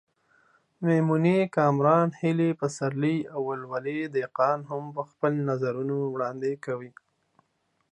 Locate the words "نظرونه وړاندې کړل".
5.49-6.93